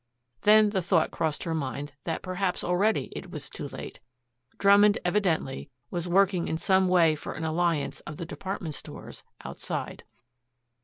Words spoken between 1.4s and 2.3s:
her mind that